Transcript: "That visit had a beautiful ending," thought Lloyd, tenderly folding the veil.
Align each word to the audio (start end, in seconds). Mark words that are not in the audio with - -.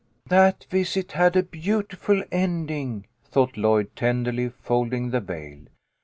"That 0.25 0.65
visit 0.71 1.11
had 1.11 1.35
a 1.35 1.43
beautiful 1.43 2.23
ending," 2.31 3.05
thought 3.23 3.55
Lloyd, 3.55 3.95
tenderly 3.95 4.49
folding 4.49 5.11
the 5.11 5.19
veil. 5.21 5.59